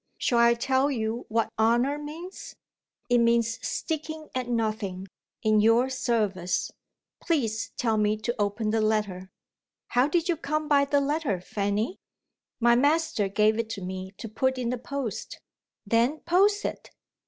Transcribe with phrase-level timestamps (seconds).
[0.17, 2.55] Shall I tell you what Honour means?
[3.07, 5.05] It means sticking at nothing,
[5.43, 6.71] in your service.
[7.21, 9.29] Please tell me to open the letter."
[9.89, 11.99] "How did you come by the letter, Fanny?"
[12.59, 15.39] "My master gave it to me to put in the post."
[15.85, 16.89] "Then, post it."